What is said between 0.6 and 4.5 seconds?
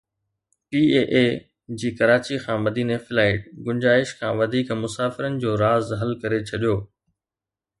P I A جي ڪراچي کان مديني فلائيٽ گنجائش کان